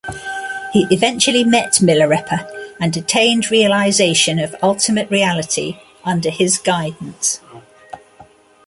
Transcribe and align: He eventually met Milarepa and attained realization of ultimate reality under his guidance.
He 0.73 0.87
eventually 0.89 1.43
met 1.43 1.73
Milarepa 1.73 2.49
and 2.79 2.97
attained 2.97 3.51
realization 3.51 4.39
of 4.39 4.55
ultimate 4.63 5.11
reality 5.11 5.77
under 6.03 6.31
his 6.31 6.57
guidance. 6.57 7.39